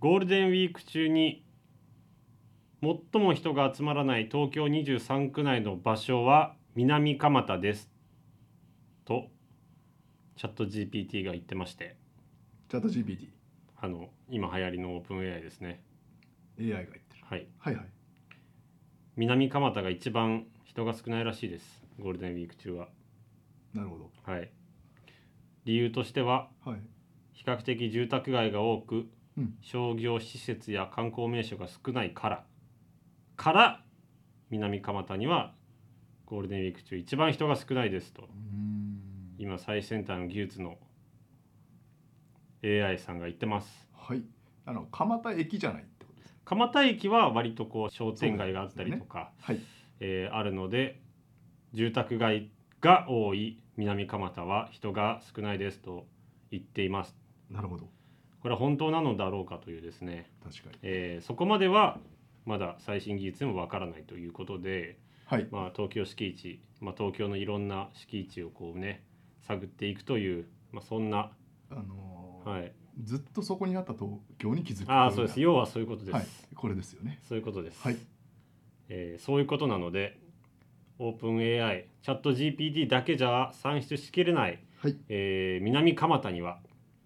[0.00, 1.44] ゴールデンウィーク中に
[2.82, 7.90] 最も人が集まらない東京23区内の場所は南蒲田です。
[9.04, 9.26] と
[10.36, 11.98] チャット GPT が言ってまして。
[12.70, 13.28] チャット GPT
[13.76, 15.82] あの今流行りのオープン AI ですね。
[16.58, 17.02] AI が言ってる。
[17.22, 17.46] はい。
[17.58, 17.86] はいはい。
[19.16, 21.84] 南蒲田が一番人が少ないらしいです。
[21.98, 22.88] ゴールデンウィーク中は。
[23.74, 24.10] なるほど。
[24.22, 24.50] はい。
[25.66, 26.80] 理由としてははい。
[27.34, 29.10] 比較的住宅街が多くうん
[29.60, 32.44] 商業施設や観光名所が少ないから。
[33.36, 33.84] から
[34.50, 35.54] 南蒲田には
[36.26, 38.28] ゴールデンウィーク中一番人が少ないですと。
[39.38, 40.76] 今最先端の技術の
[42.62, 43.88] AI さんが言ってます。
[43.96, 44.22] はい。
[44.66, 49.60] あの蒲田駅じゃないってことです蒲田駅は割とこう商店街があったりとか、はい。
[50.00, 51.00] えーあるので
[51.72, 56.06] 住宅街が多い南蒲田は人が少ないですと
[56.50, 57.16] 言っています。
[57.50, 57.88] なるほど
[58.42, 60.30] これは本当なのだろうかというですね。
[60.42, 60.78] 確かに。
[60.82, 61.98] えーそこまでは
[62.46, 65.46] まだ最新技術でもわからないということで、はい。
[65.50, 69.04] まあ、東京敷地、まあ、東京のいろんな敷地をこうね
[69.46, 71.30] 探っていくという、まあ、そんな、
[71.70, 72.72] あのーはい、
[73.04, 75.40] ずっとそこにあった東京に気づくああそうです。
[75.40, 76.26] 要はそういうことです、はい。
[76.54, 77.20] これですよね。
[77.28, 77.96] そういうことです、はい。
[78.88, 80.18] えーそういうことなので
[80.98, 84.96] オープン AI チャット GPT だけじゃ算出しきれない、はい。
[85.08, 86.58] えー南蒲田には、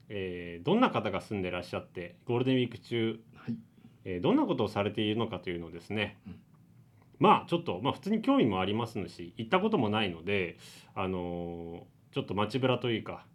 [0.09, 3.57] えーどんな方が住んでらっしゃってゴールデンウィーク中はい。
[4.05, 6.37] えーどんなことをされているのかというのをですね、うん。
[7.19, 10.59] まあちょっと、まあ、普通に興味もありますし行ったこともないので、
[10.95, 13.27] あのーちょっと街ぶらというか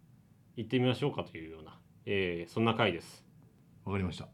[0.56, 3.24] 行ってみましょうかというような、えーそんな回です。
[3.84, 4.28] わかりました。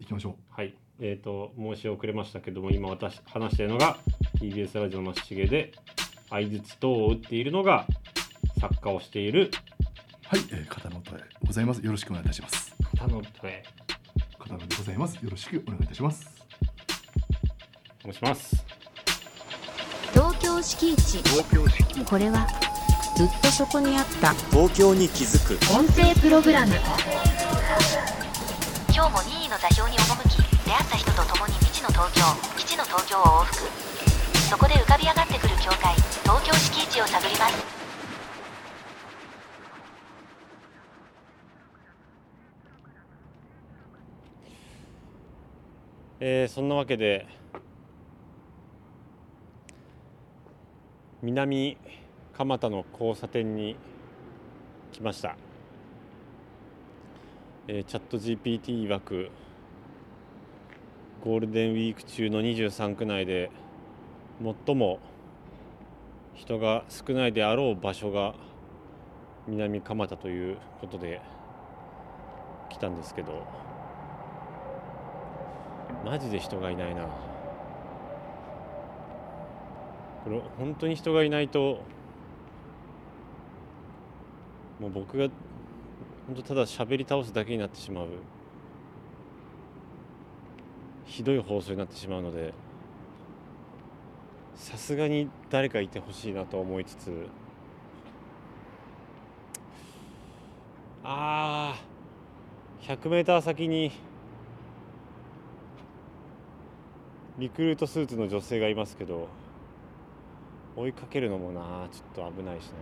[0.00, 3.98] 行きましょはい、えー、と申し遅れましたけども今私話しているのが
[4.38, 5.72] TBS ラジオのしげで
[6.30, 7.86] 相づち等を打っているのが
[8.58, 9.50] 作家をしているう
[10.30, 11.10] はい、えー、片野と
[11.44, 11.84] ございます。
[11.84, 12.72] よろしくお願いいたします。
[12.96, 13.64] 田野笛
[14.38, 15.16] 片野でございます。
[15.16, 16.24] よろしくお願いいたします。
[18.04, 18.64] 申します。
[20.12, 21.18] 東京敷地
[22.04, 22.46] これは
[23.16, 24.32] ずっとそこにあった。
[24.52, 25.54] 東京に気づく。
[25.74, 26.76] 音声プログラム。
[28.94, 32.22] 今日も任意の座標に赴き出会った人と共に未知の東京
[32.56, 33.66] 基地の東京を往復。
[34.48, 37.79] そこで浮かび上がってくる境界東京敷地を探ります
[46.22, 47.26] えーそんなわけで
[51.22, 51.78] 南
[52.34, 53.74] 蒲田の交差点に
[54.92, 55.34] 来ました、
[57.68, 59.30] えーチャット GPT 曰く
[61.24, 63.50] ゴールデンウィーク中の23区内で
[64.66, 64.98] 最も
[66.34, 68.34] 人が少ないであろう場所が
[69.48, 71.22] 南蒲田ということで
[72.68, 73.69] 来たんですけど。
[76.04, 77.02] マジで人がいないな。
[80.24, 81.80] これ本当に人がいないと
[84.78, 85.28] もう僕が
[86.26, 88.06] 本当ただ喋り倒すだけになってしまう。
[91.06, 92.54] ひどい放送になってしまうので
[94.54, 97.26] さすがに誰かいてほしいなと思いつつ。
[101.02, 103.90] あー 100m 先に
[107.40, 109.26] リクルートスーツの女性がいますけど
[110.76, 112.72] 追いかけるのもなちょっと危ないしな。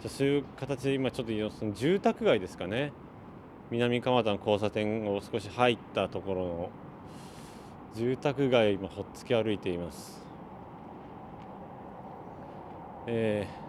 [0.00, 2.92] じゃそういう形で今ちょっとその住宅街ですかね。
[3.70, 6.70] 南蒲田の交差点を少し入ったところの
[7.94, 10.24] 住宅街今ほっつき歩いています。
[13.06, 13.66] えー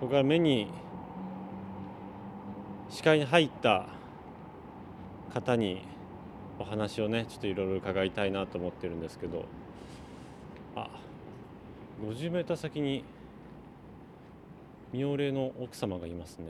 [0.00, 0.72] ここから目に
[2.88, 3.84] 視界に入った
[5.34, 5.82] 方に
[6.60, 9.46] お話をねちょっといろいろ伺いたいなと思ってるんですけど。
[10.76, 10.88] あ
[12.02, 13.04] 50メーター先に
[14.92, 16.46] 妙齢の奥様がいますね。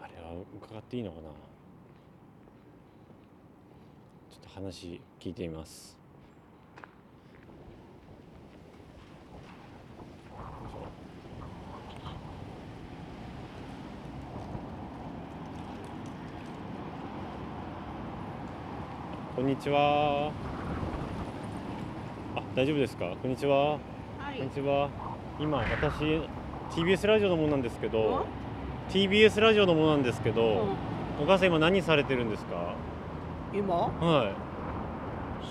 [0.00, 1.28] あれは伺っていいのかな。
[4.30, 5.98] ちょっと話聞いてみます
[10.36, 10.80] よいしょ
[19.40, 20.30] こんにちは。
[22.36, 23.06] あ、大丈夫ですか？
[23.22, 23.78] こんにちは。
[24.36, 24.90] こんにちは。
[25.40, 26.20] 今私
[26.78, 28.26] TBS ラジオのものなんですけど、
[28.90, 30.42] TBS ラジオのものなんですけど、
[31.18, 32.74] お母さん今何されてるんですか？
[33.54, 33.74] 今？
[33.74, 34.34] は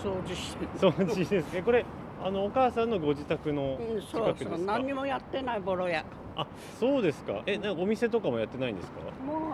[0.04, 0.68] 掃除してい。
[0.80, 1.58] 掃除です。
[1.58, 1.84] え、これ
[2.24, 6.46] あのお母さんのご自宅のうん、近そうくですか、そう何にもやってないボロ屋あ
[6.80, 9.00] そうですかえなんかお店とかもやってないんですか？
[9.26, 9.49] もう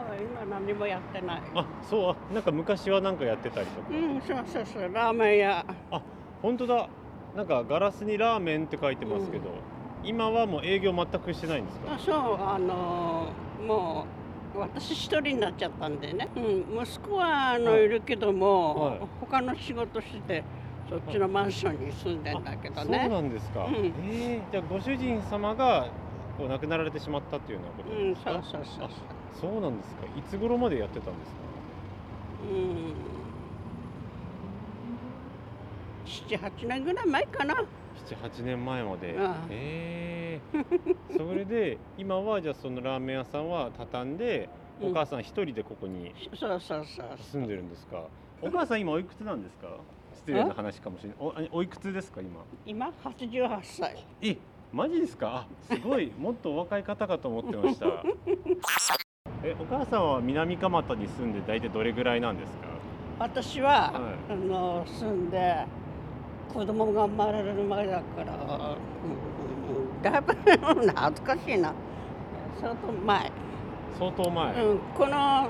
[0.45, 1.41] 今何にもやってない。
[1.55, 2.15] あそう。
[2.29, 4.93] あなんか昔はなんかやってたりとか、うんそうそうそう。
[4.93, 5.65] ラーメン屋。
[6.41, 6.87] 本当だ。
[7.35, 9.49] なんかガラスにラーメンって書いてますけど、
[10.03, 11.93] 今はもう営業全くしてないんですか？
[11.95, 12.37] あそう。
[12.39, 14.05] あのーも
[14.55, 18.99] う私一人になっちゃったんでね、うん、息子はあの、はいい、るけども、はい。
[19.19, 20.43] 他の仕事して
[20.89, 23.73] そっちのマンションに住んでんだけどそうねなんですか、うん。
[23.73, 25.87] えーじゃあご主人様が
[26.37, 30.05] こう亡くなられてしまったっていうようなことうんですか、そうそうそうそうそうなんですか。
[30.17, 31.37] いつ頃までやってたんですか？
[32.51, 32.93] うん。
[36.05, 37.55] 78年ぐらい前かな。
[37.55, 39.15] 78年前まで。
[39.19, 39.35] ああ。
[39.49, 40.39] え。
[40.53, 40.65] ー、
[41.17, 44.49] それで今はじゃあそのラーメン屋さんは畳んで
[44.81, 44.91] うん。
[44.91, 48.03] お母さん一人でここにそうそうそう住んでるんですか、
[48.41, 49.69] お母さん今おいくつなんですか？
[50.15, 51.17] 失礼な話かもしれない。
[51.19, 52.41] おあおいくつですか今？
[52.65, 54.05] 今88歳。
[54.21, 54.37] え？
[54.73, 55.47] マジですか？
[55.69, 56.11] あすごい。
[56.19, 59.04] もっとお若い方かと思ってました
[59.47, 62.65] えお母さんは南蒲田に住んで大体どれぐらいなんですか？
[63.19, 64.33] 私は、はい。
[64.33, 65.65] あの住んで
[66.51, 70.35] 子供が生まれる前だから、うん、だいぶ
[70.95, 71.73] 恥ずかしいな。
[72.59, 73.31] 相当前、
[73.99, 75.49] 相当前、うん、この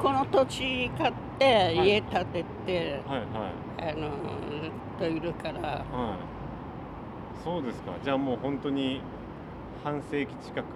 [0.00, 1.78] この土地買ってい。
[1.84, 3.50] 家建てて、はいは
[3.80, 3.90] い。
[3.90, 4.70] あのずっ
[5.00, 5.60] といるから。
[5.60, 7.42] はい。
[7.42, 7.92] そうですか。
[8.04, 9.00] じゃあもう本当に
[9.82, 10.66] 半世紀近く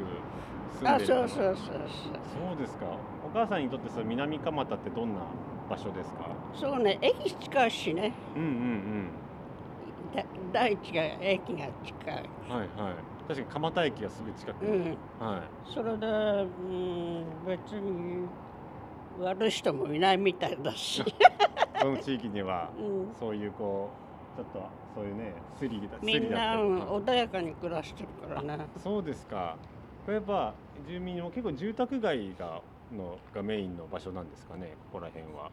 [0.84, 2.56] あそうそうそうそう。
[2.56, 2.86] ですか。
[3.24, 5.20] お母さんにとってその南蒲田ってどんな
[5.68, 6.30] 場所ですか？
[6.54, 8.12] そうね駅近いしね。
[8.34, 9.08] うんうんうん。
[10.14, 12.14] だ第一が駅が近い
[12.48, 12.94] はいはい。
[13.28, 14.96] 確かに蒲田駅がすぐ近く、うん。
[15.18, 15.72] はい。
[15.74, 18.26] それで、うん、別に
[19.20, 21.02] 悪い人もいないみたいだし、
[21.80, 23.90] この地域には うん、そういうこ
[24.34, 28.66] うちょっとそういうねスリだスみんな穏やかに暮らしてるからね。
[28.78, 29.56] そうですか
[30.06, 30.54] これやっぱ
[30.88, 32.62] 住民も結構住宅街が
[32.96, 35.50] のがメインの場所なんですかねここら辺は。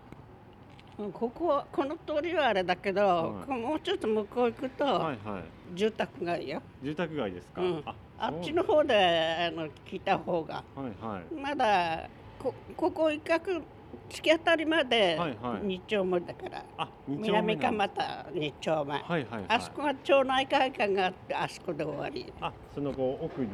[0.99, 3.49] うんここはこの通りはあれだけど、はい。
[3.49, 5.43] もうちょっと向こう行くと、はいはい。
[5.75, 6.61] 住宅街よ。
[6.83, 7.81] 住宅街ですか、うん。
[7.83, 10.63] ああっちの方であの来た方が。
[10.75, 11.33] はいはい。
[11.33, 12.07] まだ
[12.37, 13.53] こここ一角
[14.07, 15.65] 突き当たりまではいはい。
[15.65, 19.45] 二丁目だから、あ二丁目南蒲田二丁目、はいはいはい。
[19.47, 22.31] あそこが町内会館があってあそこで終わり。
[22.39, 23.47] あそのこう奥に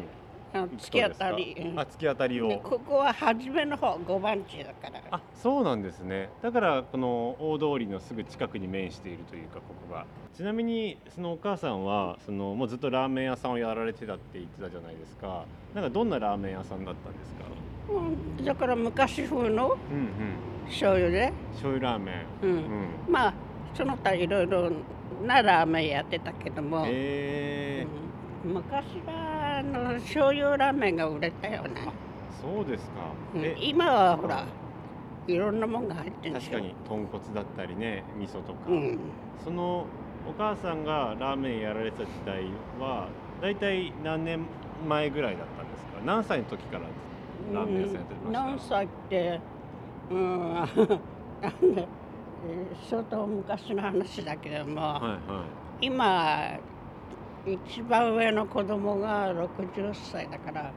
[0.53, 1.55] 突き当たり。
[1.57, 1.79] うん。
[1.79, 2.47] あ突き当たりを。
[2.47, 5.01] でここは初めの方5番地だから。
[5.11, 6.29] あそうなんですね。
[6.41, 10.05] だからこの大通りのすぐ近くに面しているというかここが。
[10.35, 15.45] ちなみにそのお母さんはそのもうずっとラーメン屋さんをやられてたって言ってたじゃないですか。
[15.73, 17.45] なんかどんなラーメン屋さんだったんですか？
[17.89, 20.01] うんだから昔風のうんう
[20.65, 20.65] ん。
[20.67, 22.25] 醤油で、醤油ラーメン。
[22.43, 22.51] うん。
[22.51, 22.63] うん。
[23.09, 23.33] まあ
[23.73, 24.71] その他いろいろ
[25.25, 28.08] なラーメンやってたけども、えうん
[28.43, 33.11] 昔はあの醤油ラーメンが売れたよね、ー、そうですか。
[33.35, 33.41] うん。
[33.45, 33.55] え。
[33.59, 34.45] 今はほら
[35.27, 38.99] いろんなもんが入ってるでしょ確かに豚骨だったりね味噌とか、うん、
[39.43, 39.85] その
[40.27, 42.43] お母さんがラーメンやられてた時代
[42.79, 43.07] は
[43.41, 44.39] だいたい何年
[44.87, 46.01] 前ぐらいだったんですか？
[46.05, 46.83] 何歳の時から
[47.53, 48.31] ラーメン屋さんやってました？
[48.31, 49.41] 何歳って
[50.11, 50.53] うん。
[50.55, 51.87] なんで
[52.47, 55.85] えー相当昔の話だけども、はいはい。
[55.85, 56.57] 今
[57.45, 60.71] 一番上の子供が60歳だから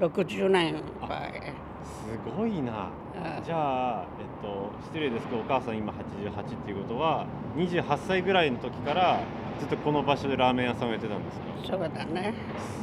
[0.00, 1.52] 60年前
[1.82, 2.88] すごいな。
[3.14, 7.26] あじゃあ、えっと、失礼ですけどお母さん今88っていうことは
[7.56, 9.20] 28歳ぐらいの時から
[9.60, 11.44] ずっとこの場所でラーメン屋さんをやってたんですか？
[11.70, 12.34] そうだね。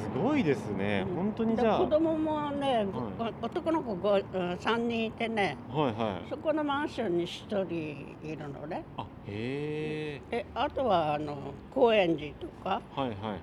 [0.02, 1.16] すごいですね、うん。
[1.16, 1.80] 本当にじゃあ。
[1.80, 2.86] で子供もね、
[3.18, 5.58] は男の子ごうん3人いてね。
[5.72, 6.30] はいはい。
[6.30, 8.84] そこのマンションに1人いるのね。
[8.98, 11.38] あへえであとはあの
[11.74, 12.82] 高円寺とか。
[12.96, 13.40] はいはいはい。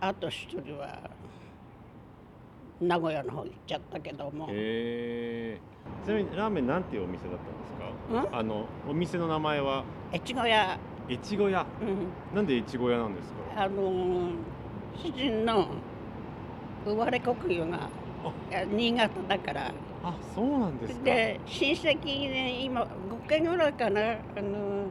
[0.00, 0.30] あと1
[0.64, 1.10] 人は
[2.80, 4.46] 名古屋の方行っちゃったけども。
[4.50, 5.60] へえ
[6.04, 7.38] ちなみにラーメンなんていうお店だっ
[8.10, 8.38] たんですか？
[8.38, 9.84] あのお店の名前は？
[10.12, 10.78] 越後屋、
[11.08, 11.66] 越後屋。
[11.80, 13.62] うん、なんで越後屋なんですか？
[13.62, 14.30] あの
[14.96, 15.68] 主人の
[16.84, 17.88] 生まれ故郷が
[18.72, 19.72] 新潟だから。
[20.04, 21.04] あそうなんですか。
[21.04, 22.86] で親戚にね今5
[23.28, 24.00] 軒ぐらいかな。
[24.12, 24.86] あの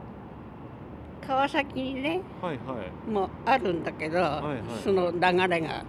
[1.26, 3.10] 川崎にねはいはい。
[3.10, 4.82] もうあるんだけど、いはい。
[4.84, 5.18] その流
[5.48, 5.84] れが。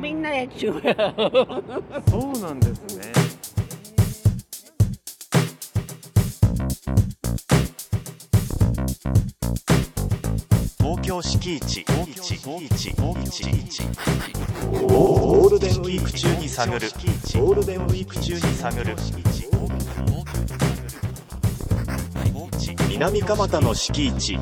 [0.00, 0.94] みんな越後屋。
[2.08, 3.12] そうなんですね
[11.22, 16.88] 東京敷地オールデンウィーク中に探る。
[17.38, 18.96] ゴールデンウィーク中に探る。
[22.88, 24.38] 南南蒲田の敷地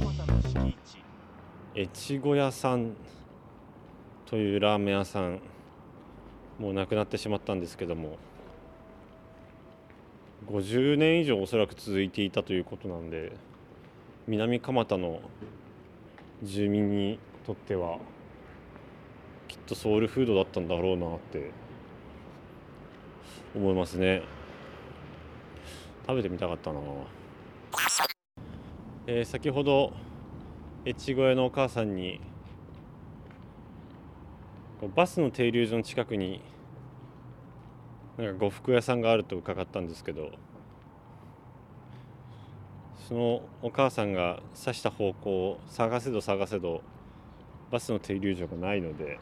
[1.74, 2.92] 越後屋さん
[4.26, 5.40] というラーメン屋さん
[6.60, 8.18] もうなくなってしまったんですけども
[10.48, 13.32] 50年以上おそらく続いていたということなんで
[14.26, 15.20] 南蒲田の
[16.42, 17.98] 住民にとっては
[19.48, 21.50] きっとソウルフードだったんだろうなって
[23.54, 24.22] 思いますね。
[26.06, 26.80] 食べてみたかったな、
[29.06, 29.92] えー先ほど
[30.86, 32.20] 越後屋のお母さんに
[34.94, 36.40] バスの停留所の近くに
[38.16, 40.30] なんか呉服屋さんがあると伺ったんですけど
[43.08, 46.82] そのお母さんが指した方向を探せど探せど
[47.70, 49.18] バスの停留所がないので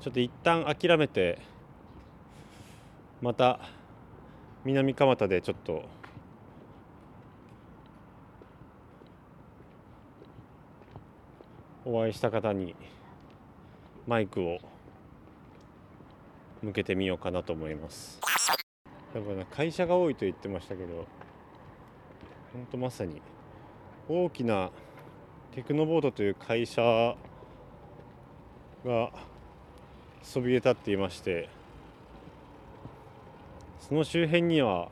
[0.00, 1.40] ちょっと一旦諦めて
[3.20, 3.58] また
[4.64, 5.82] 南蒲田でちょっと
[11.84, 12.76] お会いした方に
[14.06, 14.60] マイクを
[16.62, 18.20] 向けてみようかなと思います。
[19.12, 21.04] やっぱね会社が多いと言ってましたけど
[22.54, 23.20] 本当まさに
[24.08, 24.70] 大きな
[25.52, 26.82] テクノボードという会社
[28.84, 29.10] が
[30.22, 31.48] そびえ立っていまして
[33.80, 34.88] その周辺には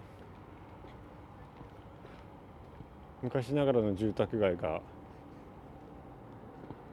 [3.22, 4.80] 昔ながらの住宅街が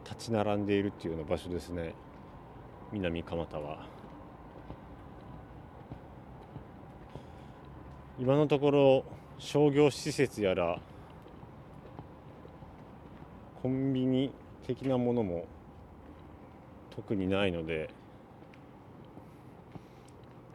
[0.04, 1.96] 立ち並んでいるっていうような場所ですね。
[2.92, 3.86] 南蒲田は。
[8.20, 10.80] 今のところ商業施設やら
[13.64, 14.32] コンビニ
[14.68, 15.46] 的なものも
[16.90, 17.90] 特にないので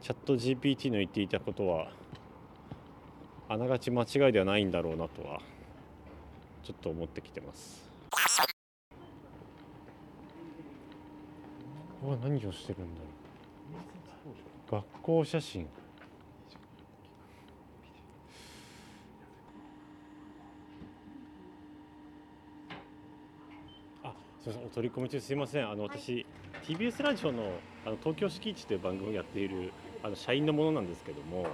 [0.01, 1.89] チャット GPT の言っていたことは
[3.49, 5.41] あながち間違いではないんだろうなとは
[6.63, 7.85] ちょっと思ってきてます。
[12.01, 13.15] ここは何をしてるんだろう。
[14.71, 15.67] 学校写真
[24.03, 24.15] あ
[24.45, 25.37] すみませんお取り込み中すい。
[25.37, 26.27] ませんあの私、
[26.67, 27.45] TBS ラジオの
[27.87, 29.71] あの東京敷地という番組をやっている
[30.03, 31.47] あの社員のものなんですけども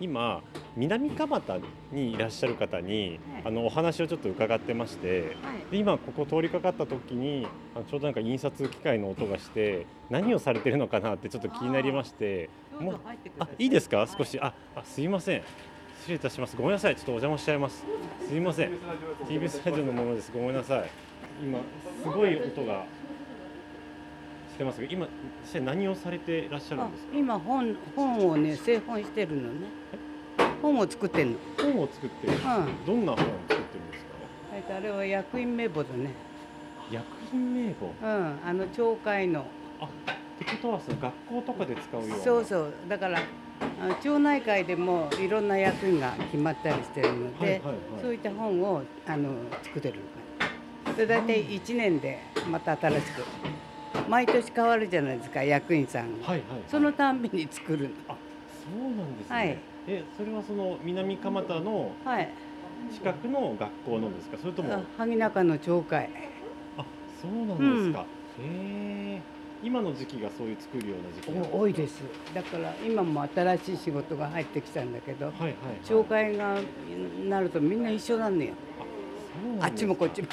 [0.00, 0.40] 今
[0.76, 1.58] 南蒲田
[1.92, 5.36] にいらっしゃる方にあのお話をちょっと伺ってまして
[5.72, 13.00] で今ここ通りかかった時にあのちょうどなんか印刷機械の音がして何をされてるのかなってちょっと気になりましてもう
[13.40, 14.06] あいいですか？
[14.16, 14.38] 少し。
[14.40, 15.42] ああすいません。
[16.00, 16.54] 失礼いたします。
[16.56, 16.96] ごめんなさい。
[16.96, 17.84] ちょっとお邪魔しちゃいます。
[18.28, 18.72] すいません。
[19.26, 20.30] TBS ラジオのものです。
[20.34, 20.90] ごめんなさい
[21.42, 21.58] 今
[22.02, 22.84] すごい音が
[24.52, 25.06] してますけど今
[25.42, 27.16] 実際何をされてらっしゃるあんですか？
[27.16, 29.48] 今本本をね製本してるのね。
[30.62, 31.38] 本を作ってんの。
[31.58, 32.32] 本を作ってる。
[32.32, 32.38] うん。
[32.86, 34.10] どんな本を作ってるんですか？
[34.54, 36.10] えっとあれは役員名簿だね。
[36.90, 39.44] 薬品名簿うんあの町会の。
[39.80, 39.88] あっ
[40.38, 42.16] てことはその学校とかで使うような。
[42.16, 42.72] そうそう。
[42.88, 43.20] だから
[44.02, 47.76] 町内会でもいろんな役員が決まったりしてるので、はいはいはい。
[48.00, 49.30] そういった本をあの
[49.62, 50.00] 作ってるの
[50.96, 52.20] で大体1年で
[52.50, 53.24] また新しく。
[54.08, 56.20] 毎年変わるじゃないですか役員さん。
[56.20, 56.62] が、はいはいはい。
[56.68, 57.94] そのたんびに作るの。
[58.08, 58.14] そ
[58.76, 59.58] うなんですね、はい。
[59.86, 62.28] えそれはその南蒲田のはい。
[62.92, 64.36] 近くの学校のですか？
[64.38, 64.74] それとも？
[64.74, 66.10] あ萩中の町会。
[66.76, 66.84] あ
[67.22, 68.04] そうなんですか、へ
[68.42, 69.20] え。
[69.62, 70.98] 今の時期がそういう作るよう
[71.32, 72.02] な時期多いです。
[72.34, 76.58] だから今も新しい仕事が入ってきたんだけどはいはい、はい、町会が
[77.26, 78.52] なるとみんな一緒なのよ。
[79.42, 80.28] そうなんあっちもこっちも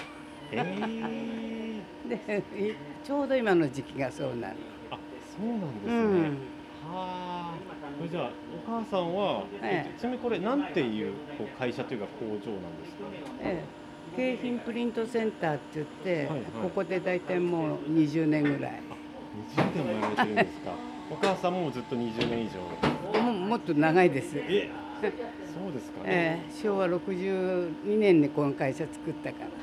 [0.52, 4.58] へえでいちょうど今の時期がそうなる
[4.90, 5.00] あ
[5.38, 6.38] そうなんですね、うん。
[6.84, 7.58] はあ
[7.98, 8.32] これじゃあ
[8.68, 10.00] お母さんは、ええ。
[10.00, 13.06] ちなみにこれなんていうこう会社というか工場なんですか？
[13.42, 13.82] ええ。
[14.18, 16.42] 京浜プリントセンターって言って、はいはい。
[16.62, 18.82] ここで大体もう20年ぐらい。
[19.56, 20.76] 20年もやられてるんですか？
[21.12, 22.60] お母さんもずっと20年以上。
[23.24, 24.70] ももっと長いです、え
[25.54, 26.52] そうですかね、ええ。
[26.62, 29.48] 昭和62年にこの会社作ったから。
[29.48, 29.61] あ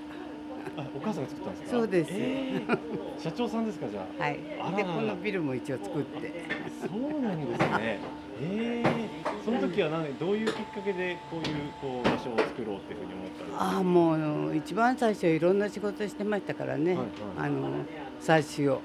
[0.94, 1.70] お母さんが作ったんですか？
[1.70, 2.10] そうです。
[2.12, 2.78] えー
[3.18, 4.22] 社長さんですかじゃあ？
[4.22, 4.34] はい。
[4.76, 6.44] でこのビルも一応作って。
[6.80, 7.98] そうなんですね。
[8.40, 13.64] えー、その時は何どういうきっかけでこういうこう場所を作ろうっていうふうに思ったんですか？
[13.64, 17.08] ああもう一番最初いろんな仕事してましたからね、はいはい。
[17.38, 17.70] あの
[18.20, 18.80] 冊子を。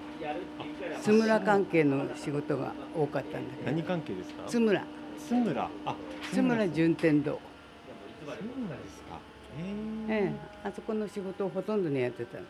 [1.03, 3.71] 津村関係の仕事が多かったんだけど。
[3.71, 4.43] 何関係ですか？
[4.47, 4.83] 津村
[5.19, 5.95] 津村あ
[6.31, 8.38] 津村順天堂、そうなん
[8.81, 9.19] ですか
[9.57, 10.33] ええ。
[10.33, 10.33] え、
[10.63, 12.43] あそこの仕事をほとんどにやってたの、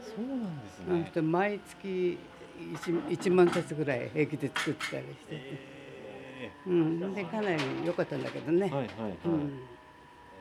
[0.00, 2.18] そうなんですうん毎月
[2.58, 5.36] 1, 1万冊ぐらい平気で作ってたりして。
[5.36, 5.40] て、
[6.40, 6.52] え。
[6.66, 9.60] うん、でかなり良かったんだけどね、ーはいはいはい、うん、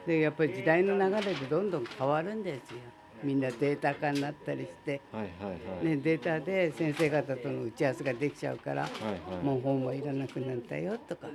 [0.06, 2.78] でやっぱり時代の流れでどんどん変わるんですよ
[3.26, 8.92] みんなデータ化になったりして、はいはいはい、ね、データで先生方との打ち合わせができちゃうから、はい
[9.34, 9.44] はい。
[9.44, 11.28] もう本はいらなくなったよとか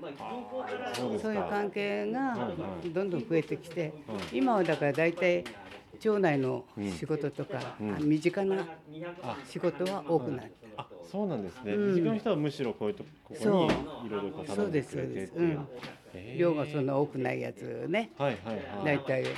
[0.95, 1.29] そうですか。
[1.29, 2.53] そういう関係が
[2.95, 3.93] どんどん増えてきて、
[4.33, 5.45] 今はだから大体
[5.99, 6.65] 町内の
[6.99, 7.95] 仕事とか、うん。
[7.95, 8.67] あ身近な
[9.23, 9.37] あ。
[9.45, 10.53] 仕事は多くなる。
[10.77, 11.95] あそうなんですね、うん。
[11.95, 13.69] 身近な人はむしろこういうとこそう。
[13.69, 15.59] こにいろいろ頼んでくれてっていう。
[16.39, 18.61] 量がそんな多くないやつね、はいはいは
[18.95, 18.99] い。
[18.99, 19.29] 大体4、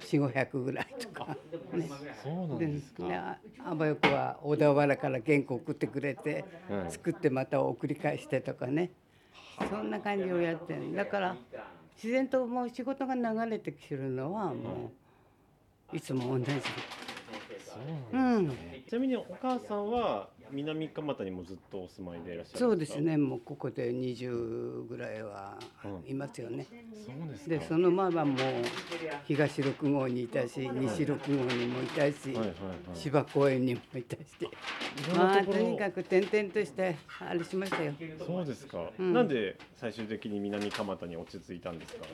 [0.00, 1.36] 500ぐらいとか。
[1.72, 1.88] ね
[2.22, 6.90] そうなんでですか、ねああばよくは小田原から原稿送ってくれて、はい。
[6.90, 8.90] 作ってまた送り返してとかね。
[9.68, 10.94] そんな感じをやってる。
[10.94, 11.36] だから
[11.96, 14.90] 自然ともう仕事が流れてきてるのはも
[15.92, 16.50] ういつも同じ。
[17.70, 17.76] そ
[18.12, 22.98] うなんですね、ちなみにお母さんは南蒲田にもずっとお住まいでいらっしゃるそうんですか？
[22.98, 23.16] ですね。
[23.16, 26.10] もうここで20ぐらいはうん。
[26.10, 26.66] いますよね、
[27.06, 27.50] そうですか。
[27.50, 28.36] でその前はもう
[29.26, 32.36] 東六号にいたし西六号にもいたし、
[32.94, 34.22] 芝公園にもいたし
[35.14, 37.92] まあなとにかく転々としてあれしましたよ。
[38.26, 39.12] そうですか、うん。
[39.12, 42.04] なんで最終的に南蒲田に落ち着いたんですか？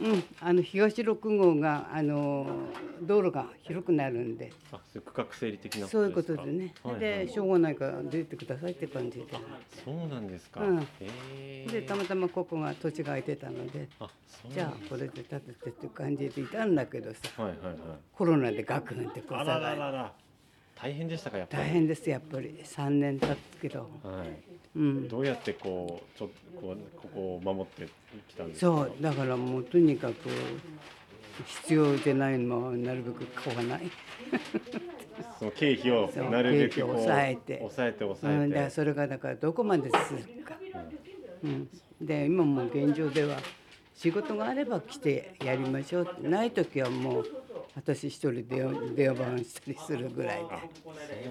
[0.00, 2.46] うん、あの東六号があの
[3.02, 6.74] 道路が広くなるんで、あそう区画整理的なそういうこととでね。
[6.82, 9.26] はいはいで、しょうがないから出てくださいって感じで。
[9.84, 10.86] そうなんですか、うん。
[11.66, 13.88] で、たまたまここが土地が空いてたので、
[14.50, 17.76] じゃあこれで建ててっていう感じでいたんだけどさ、はいはいはい。
[18.12, 19.78] コロナでガクンってこうあ下がる。
[19.78, 20.12] らららら
[20.82, 21.62] 大変でしたかやっぱり。
[21.62, 22.54] 大変ですやっぱり。
[22.64, 24.28] 3年経つけど、はい。
[24.76, 27.88] うん、どうやってこうちょっとこうここを守って
[28.28, 28.66] きたんですか？
[28.66, 28.92] そう。
[29.00, 30.14] だからもうとにかく
[31.44, 33.82] 必要でないのはなるべく買わない。
[35.38, 37.98] その経費をなるべく抑えて抑えて。
[38.00, 40.56] 抑うん、えて、だからそれがだからどこまでするか、
[41.42, 41.68] うん、
[42.00, 43.36] で今もう現状では
[43.94, 47.39] 仕事があれば来てやりましょうない時はもう
[47.76, 48.44] 私一人で
[48.94, 50.44] 電話番したりするぐらいで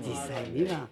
[0.03, 0.87] 実際には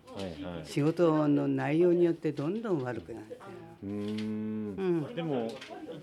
[0.65, 3.39] 仕事の内容によってどんどん悪くなってる。
[3.83, 4.75] うーん。
[4.77, 5.15] うん。
[5.15, 5.51] でも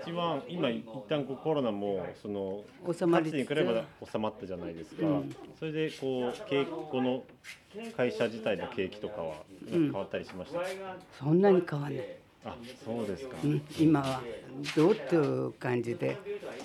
[0.03, 5.37] 一番今一旦こうコロナもその収まりに比べば収まったじゃないですか、うん。
[5.59, 7.23] それでこう景気この
[7.97, 9.35] 会社自体の景気とかは
[9.69, 10.61] 変わったりしました、
[11.19, 12.07] そんなに変わんない、
[12.45, 14.23] あそうですか、うん、今は
[14.77, 16.17] どうっていう感じで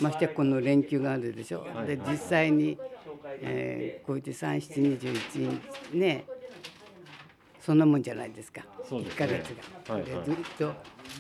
[0.01, 1.88] ましてやこの連休があるでしょ、はい。
[1.88, 2.77] で実際に、
[3.41, 5.59] えー、こうやって3721
[5.91, 6.25] 日ね
[7.59, 8.65] そんなもんじゃないですか。
[8.89, 9.15] 1ですね。
[9.17, 9.49] ヶ月
[9.88, 10.12] が、はいはい。
[10.12, 10.73] でずっと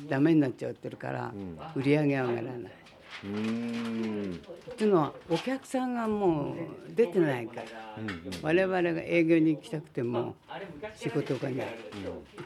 [0.07, 1.57] ダメになっちゃってるから、ん。
[1.75, 2.55] 売り上げ上がらない。
[3.25, 4.35] うーん。
[4.35, 6.55] っていうのはお客さんがもう
[6.95, 7.61] 出てないから
[7.97, 8.17] うんうん。
[8.41, 10.35] 我々が営業に行きたくても
[10.95, 11.67] 仕事がない。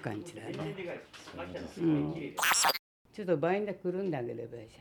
[0.01, 0.53] 感じだね。
[0.53, 2.13] そうですか、うん
[3.13, 4.75] ちょっとバインダーくるんであげればいいじ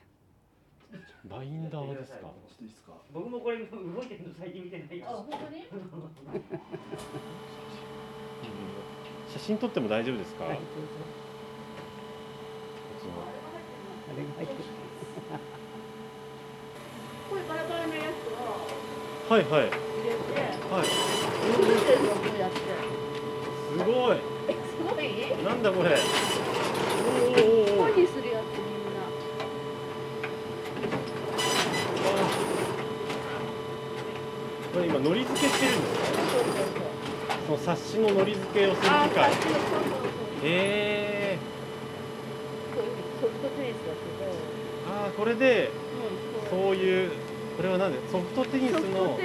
[1.28, 2.30] バインダーですか？
[3.12, 3.64] 僕もこれ動
[4.02, 5.26] いてるの最近見てないよ。
[9.32, 10.44] 写真撮っても大丈夫ですか？
[10.44, 10.62] はい、こ
[14.16, 14.58] れが入ってる。
[17.30, 20.36] これバラバラのやつをはいはい入れて、
[20.70, 22.56] はい作ってるのこうやって。
[23.72, 25.02] すごいすごい？
[25.44, 25.88] なんだこれ？
[25.90, 25.96] おー
[27.32, 29.00] おーおー本にするやつみんな。
[34.74, 35.94] これ今のり付けしてるんです
[36.74, 36.80] か
[37.46, 39.30] その冊子ののり付けをする機あ、械
[40.44, 41.38] え
[42.74, 44.94] こういうソフトテニスだけど。
[44.94, 45.70] ああこれで
[46.50, 46.74] うん、そう。
[46.76, 47.10] いう
[47.56, 49.18] これは何でソフトテニスの。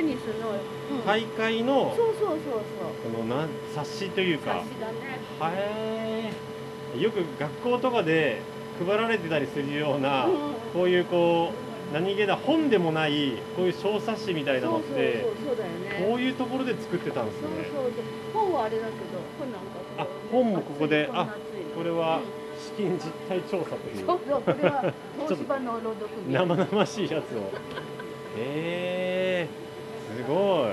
[1.06, 3.12] 大会のそうそうそうそう。
[3.12, 4.52] このなん冊子というか。
[5.40, 6.32] はえ
[7.00, 8.42] よく学校とかで
[8.86, 10.34] 配られてたりするようなうん
[10.74, 15.26] こういうこう何気な本でもないこういう小冊子みたいなのって。
[16.06, 17.48] こういうところで作ってたんですね。
[18.34, 18.98] 本はあれだけど、
[19.40, 21.36] 本なんかあ本もここであ
[21.76, 24.06] これはうん資金実態調査という。
[24.06, 24.20] そう。
[24.28, 24.94] そう、これは
[25.28, 25.80] 東芝の。
[26.30, 27.52] 生々しいやつを。
[28.38, 30.72] えー、すごい。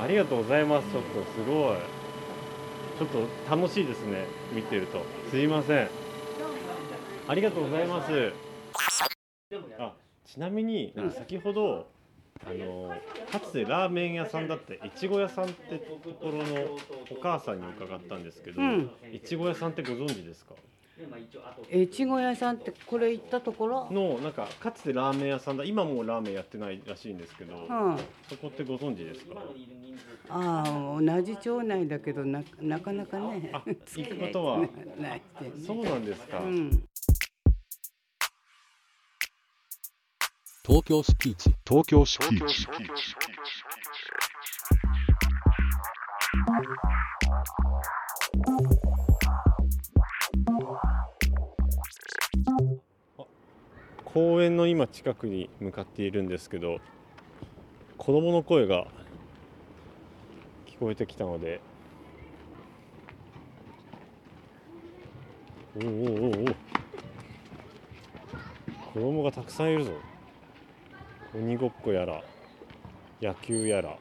[0.00, 1.76] ありがとうございますちょっとすごい。
[2.98, 5.02] ちょっと楽しいですね見てると。
[5.30, 5.88] すいません。
[7.26, 8.32] ありがとうございます
[9.78, 9.94] あ
[10.26, 11.86] ちなみになんか先ほど、
[12.46, 12.92] あの
[13.32, 16.44] かつてラーメン屋さんだったいちご屋さんってところの
[17.10, 20.54] お母さんに伺ったんですけど、うんいちご屋さんってご存知ですか？
[21.72, 23.88] 越後屋さんってこれ行ったところ？
[23.90, 27.96] のなんかかつてラーメン屋さんだ今もうラーメンやってないらしいんですけど、うん。
[28.28, 29.36] そこってご存知ですか？
[30.28, 33.50] ああ、同じ町内だけどな、なかなかね。
[33.54, 33.62] あ
[33.96, 34.58] 行くことは
[35.00, 36.84] ないってねそうなんですか、うん。
[40.68, 41.54] 東京スピーチ。
[41.66, 42.66] 東京スピーチ。
[54.04, 56.80] 公園の今近くに向かっているんですけど
[57.96, 58.86] 子供の声が
[60.66, 61.62] 聞こえてきたので。
[65.82, 66.44] おおおおお
[68.92, 69.92] 子供がたくさんいるぞ
[71.34, 72.22] 鬼ごっこやら
[73.20, 73.98] 野球やら。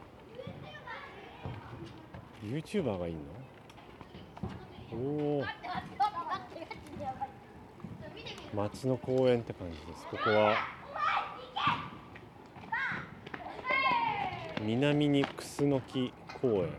[2.42, 3.22] YouTuber がいんの？
[4.94, 5.44] おお
[8.56, 10.06] 町の公園って感じです。
[10.10, 10.56] ここは。
[14.62, 16.70] 南にクスノキ公園。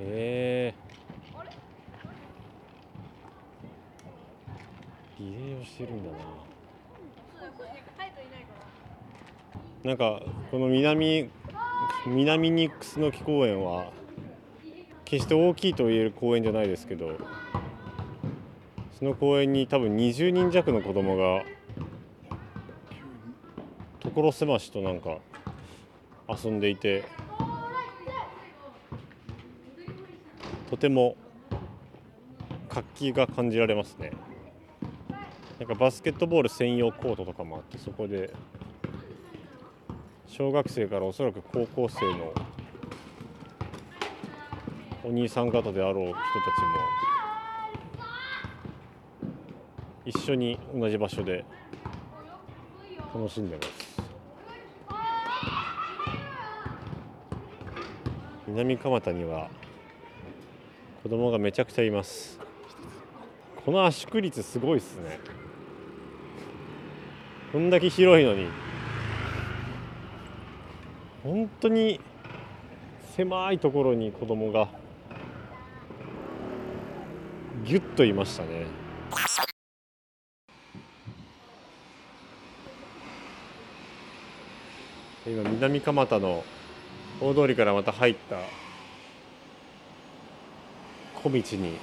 [0.00, 0.74] へえ
[5.20, 6.18] リレーをしてるんだな。
[9.84, 11.28] なんかこの南
[12.06, 13.92] 南にクスノキ公園は
[15.04, 17.18] 決して大きいと言える公園じゃないですけど
[18.98, 21.44] その公園に多分20人弱の子供が
[24.00, 25.18] 所狭しとなんか
[26.28, 27.04] 遊んでいて
[30.70, 31.14] とても
[32.70, 34.12] 活気が感じられますね。
[35.58, 38.32] なんかバスケットボール専用コートとかもあってそこで
[40.36, 42.34] 小学生からおそらく高校生の
[45.04, 46.18] お兄さん方であろう人たち
[49.22, 49.32] も
[50.04, 51.44] 一緒に同じ場所で
[53.14, 54.02] 楽しんでます。
[58.48, 59.48] 南蒲田には
[61.04, 62.40] 子供がめちゃくちゃいます。
[63.64, 65.20] この圧縮率すごいっすね。
[67.52, 68.63] こんだけ広いのに。
[71.24, 72.00] 本当に
[73.16, 74.68] 狭いところに子供が
[77.64, 78.66] ギュッといましたね。
[85.26, 86.44] 今南蒲田の
[87.22, 88.36] 大通りからまた入った
[91.22, 91.78] 小道に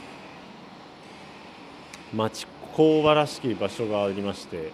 [2.14, 4.72] 町工場らしき場所がありまして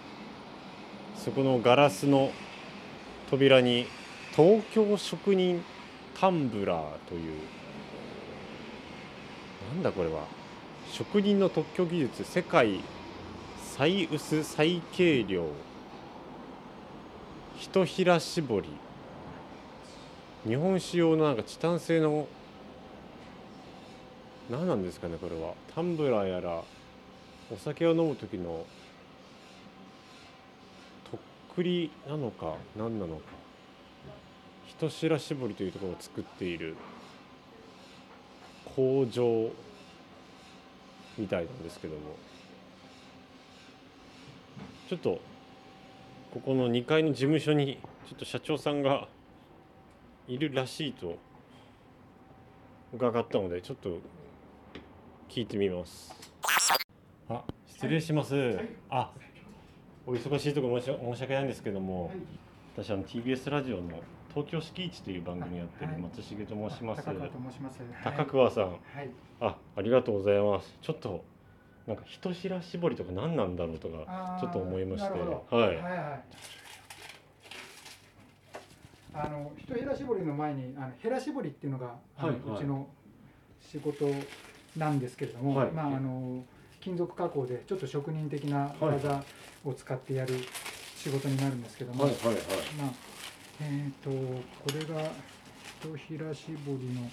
[1.16, 2.30] そこのガラスの
[3.30, 3.86] 扉に
[4.38, 5.64] 東京職人
[6.14, 7.32] タンブラーという
[9.74, 10.26] なんだこれは
[10.92, 12.78] 職人の特許技術世界
[13.74, 15.44] 最薄最軽量
[17.56, 18.68] ひとひら絞り。
[20.46, 22.28] 日本酒用のなんかチタン製の
[24.48, 25.54] 何なんですかねこれは。
[25.74, 26.62] タンブラーやら
[27.50, 28.64] お酒を飲む時の
[31.10, 31.20] とっ
[31.56, 33.37] くりなのか何なのか。
[34.68, 36.76] ひとしら絞りというところを作っている
[38.76, 39.50] 工場
[41.16, 42.00] みたいなんですけども。
[44.88, 45.20] ちょっと
[46.32, 47.78] ここの2階の事務所に
[48.08, 49.06] ちょっと社長さんが
[50.26, 51.18] いるらしいと
[52.94, 53.98] 伺ったのでちょっと
[55.28, 56.14] 聞いてみます。
[57.28, 59.10] あ失礼します、あ
[60.06, 62.10] お忙しいところ申し訳ないんですけども、
[62.74, 64.00] 私あの TBS ラジオの
[64.38, 67.02] 東京敷地という番組やってる松重と申します、
[68.04, 68.78] 高桑さん、はい。
[69.40, 70.78] あありがとうございます。
[70.80, 71.24] ちょっと
[71.88, 75.10] なんかひとしら絞りとか何なんだろうとかちょっと思いまして。
[75.10, 75.20] はい。
[75.20, 76.24] はいはい。
[79.12, 82.34] あの一ヘラ絞りの前にあのヘラ絞りっていうのがはいはい。
[82.36, 82.86] うちの
[83.60, 84.06] 仕事
[84.76, 85.72] なんですけれども、はい。
[85.72, 86.44] まああの
[86.80, 89.24] 金属加工でちょっと職人的な技
[89.64, 90.34] を使ってやる
[90.94, 92.36] 仕事になるんですけども、はいはいはい。
[92.78, 93.07] まあ
[93.60, 94.16] えっ、とこ
[94.78, 95.02] れが
[95.80, 97.08] 一ひら絞りの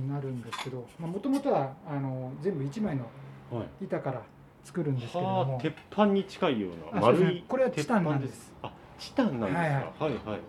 [0.00, 3.04] になるんですけど、まあ元々はあの全部一枚の
[3.50, 3.84] はい。
[3.84, 4.22] 板から
[4.64, 8.52] 作るんですけれども、はあ鉄板に近いような丸いこれはチタンなんです。
[8.62, 9.58] あチタンなんですか？
[9.58, 9.82] はいはい。
[9.98, 10.40] はいはい。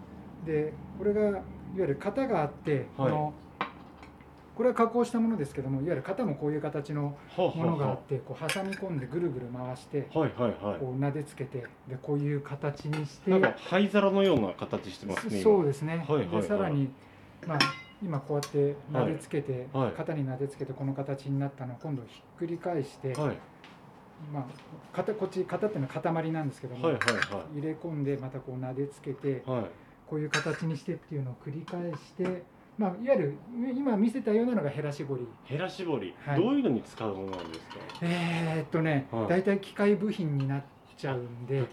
[0.46, 1.42] でこれがいわ
[1.78, 3.34] ゆる型があって、この
[4.56, 15.44] これは加工したものですけどもいわゆる型もこういう形のものがあってこう挟み込んでぐるぐる回して、こう撫でつけてでこういう形にしてなんか灰皿のような形してますね今。
[15.44, 16.90] そうですね、でさらに、
[17.46, 17.60] まあ、
[18.02, 23.38] 今こうやって撫でつけて、型に撫でつけてこの形になったのを今度ひっくり返して、はい。
[24.32, 24.46] まあ、
[24.96, 26.98] 型こっち型っていうのは塊なんですけども、入
[27.62, 29.66] れ込んでまたこう撫でつけて、はい。
[30.08, 32.44] こういう形にしてっていうのを繰り返して、
[32.78, 33.38] まあ、いわゆる
[33.76, 35.28] 今見せたようなのがヘラ絞り。
[35.46, 36.42] ヘラ絞り、はい。
[36.42, 37.76] どういうのに使うものなんですか？
[38.02, 39.28] えーっとね、はい。
[39.28, 40.64] 大体機械部品になっ
[40.98, 41.64] ちゃうんで。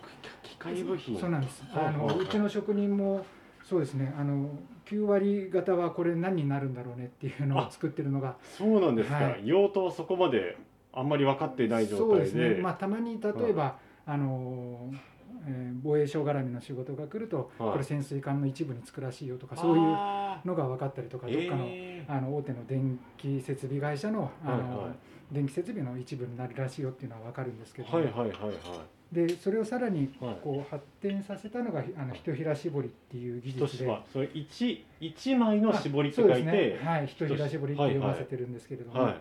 [0.43, 1.19] 機械部品。
[1.19, 1.65] そうなんです。
[1.75, 3.27] あはいはいはいのうちの職人も
[3.65, 4.51] そうですねあの
[4.87, 8.37] 9割方はこれ何になるんだろうねっていうのを作ってるのが。
[8.57, 9.43] そうなんですか、はい。
[9.45, 10.57] 用途はそこまで
[10.93, 11.99] あんまり分かっていない状態で。
[11.99, 12.63] そうですね。
[12.63, 14.93] まあたまに例えば、あの
[15.47, 17.73] えー防衛省絡みの仕事が来ると、はい。
[17.73, 21.33] これ潜水艦の一部につくらしいよとかそういうあのが分かったりとかー。
[21.33, 25.35] どっかの,、えあの大手の電気設備会社のあの、はいはい。
[25.35, 28.55] 電気設備の一部になるらしいよっていうのは分かるんですけど、ーはいはいはいはい。
[29.15, 30.37] でそれをさらにはい。
[30.43, 33.85] こう発展させたのがあのひとひら絞りっていう技術で。
[33.85, 39.13] しばそれ一一枚の絞りって書いて、ね、はい、ひとひら絞りって読ませてるんですけれども、はい。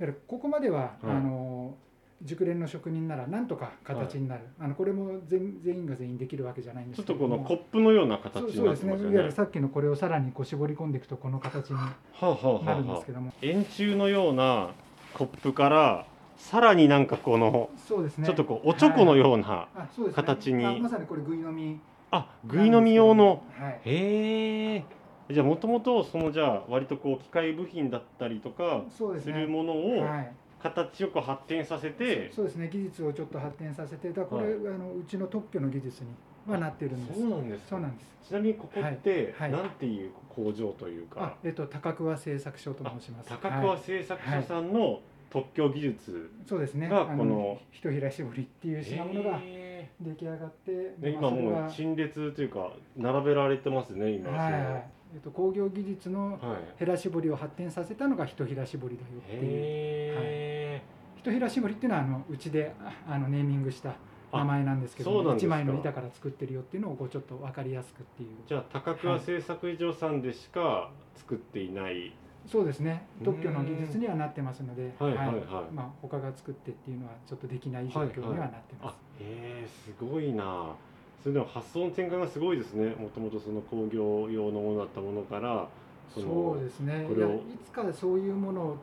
[0.00, 1.10] だからここまでは、はい。
[1.10, 1.74] あの
[2.24, 7.36] 熟練の職人ならなんとか形になる、あのこれも全全員が全員できるわけじゃないんでちょっすけども。
[7.36, 8.90] とこのコップのような形そうにそうですね。
[8.90, 14.70] いわなってますよねゆるさっきのこれをさらにこう絞り込んでいくとこの形にはあはあはあなるんではあすけども、円柱のような
[15.14, 16.06] コップから
[16.36, 18.26] さらになんかこのそうですね。
[18.26, 20.22] ちょっとこうおちょこのような、あそうですね。
[20.22, 20.64] 形に。
[20.64, 21.80] あまさにこれぐい飲み
[22.10, 23.42] あぐい飲み用の。
[23.58, 23.80] はい。
[23.84, 24.84] へえ。
[25.30, 29.32] じゃあもともとそのじゃあ割とこう機械部品だったりとかそうですね。
[29.32, 30.32] するものをはい
[30.62, 32.68] 形よく発展させて、そうですね。
[32.72, 36.10] 技術をちょっと発展させてだからこれ、あのうちの特許の技術に
[36.46, 37.20] はなってるんです。
[37.20, 37.68] そうなんですか。
[37.70, 38.28] そうなんです。
[38.28, 39.52] ちなみにここってはい。
[39.52, 39.62] はい。
[39.62, 43.28] なんていう工場というあか、えっと高桑製作所と申します。
[43.28, 46.88] 高桑はい製作所さんの特許技術そうですね。
[46.88, 54.30] があこのひとひら絞りっていう品物がへ出来上がって、ーね今もう陳列というか並べられてますね今。
[54.30, 56.62] はいはいえっと、工業技術のそのはい。
[56.76, 59.40] ヘラ絞りを発展させたのがひとひら絞りだよっていう。
[59.42, 60.82] へ
[61.16, 63.94] ひとひら絞りっていうのはあのうちでああのネーミングした
[64.32, 65.50] 名前なんですけど1あそうなんですか。
[65.50, 68.28] 枚の板から作ってるよっていうのをこうちょっと分かりやすくっていう。
[68.46, 72.12] じゃあ高桑製作所さんでしか作っていない、
[72.46, 73.06] そうですね。
[73.24, 75.26] 特許の技術にはなってますので、はいはい。
[75.26, 75.36] はい
[75.72, 80.74] まあ、他が作ってっていうのはちょっとできない状況にはなってます、あへえすごいな
[81.22, 82.94] それでも発想の転換がすごいですね。
[82.96, 85.68] もともとその工業用のものだったものから
[86.12, 87.06] そうですね。
[87.16, 88.76] いやいつかそういうものを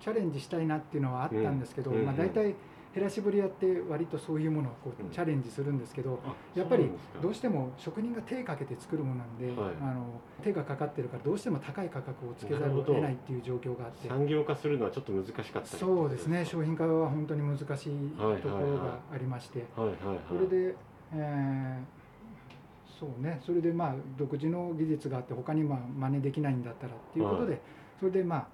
[0.00, 2.54] チャレンジしたいなっていうのはあったんですけど、うんうんまあ、大体
[2.92, 5.06] ヘラ絞りやって割とそういうものをこうん。
[5.06, 6.90] うチャレンジするんですけど、あやっぱり
[7.22, 9.72] どうしても職人が手かけて作るものなんで、はい。
[9.80, 10.04] あの
[10.42, 14.08] 手がかかってるからどうしても高い価格をつけざるを得ないっていう状況があって。
[14.08, 16.44] 産業化するのはちょっと難しかったりそうですね。
[16.44, 20.74] 商品化は本当に難しいはいところがありまして、はいはいはいそれで、
[21.12, 21.96] えー
[22.98, 23.40] そうね。
[23.44, 27.58] それでまあ独自の技術があって他にまあ真似できないんだったらっていうことで、は
[28.00, 28.46] それでまあ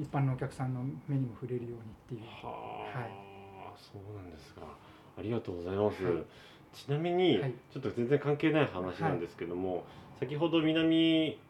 [0.00, 2.20] 一般のお客さんの目にも触れるようにっていう。
[2.46, 3.10] はあ、はい。
[3.76, 4.60] そうなんですか。
[5.18, 6.24] ありがとうございます、はい。
[6.72, 7.54] ちなみに、はい。
[7.72, 9.84] ちょっと全然関係ない話なんですけども、
[10.20, 11.40] 先ほど南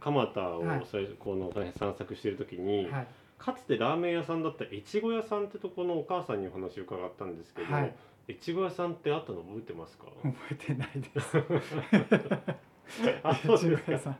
[0.00, 0.86] 蒲田をはい。
[0.90, 3.06] 最初この散策している時に、はい。
[3.38, 7.94] かつてラーメン屋さんだった越後屋さんってとこのお母さんにお話を伺ったんですけど、はい
[8.28, 10.06] 越後屋さんってあったの覚えてますか？
[10.22, 11.38] 覚えてないです。
[13.22, 13.76] あそうですか。
[13.76, 14.16] 千葉屋さん。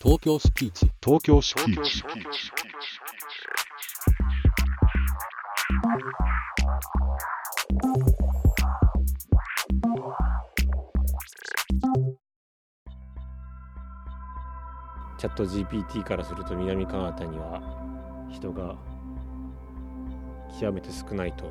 [0.00, 0.90] 東京スピーチ。
[1.02, 2.02] 東京スピーチ
[15.16, 17.62] チャット GPT からすると南蒲田には
[18.30, 18.76] 人が
[20.60, 21.50] 極めて少ないと。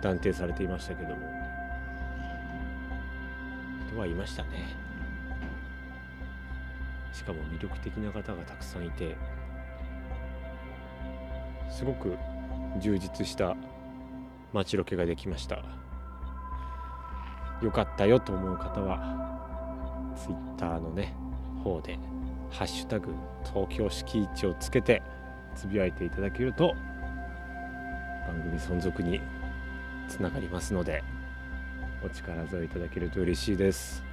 [0.00, 1.16] 断定されていましたけども。
[3.88, 4.88] 人はいましたね。
[7.12, 9.16] しかも魅力的な方がたくさんいて
[11.68, 12.16] すごく
[12.80, 13.56] 充実した
[14.52, 15.64] 街ロケができました。
[17.62, 21.14] よかったよと思う方はツイッターのね
[21.64, 21.98] 方で
[22.50, 23.12] 「ハッシュタグ
[23.44, 25.02] 東京敷地」をつけて
[25.58, 26.76] つぶやいていただけると
[28.28, 29.20] 番組存続に
[30.08, 31.02] つながりますので
[32.00, 34.07] お力添えいただけると嬉しいです。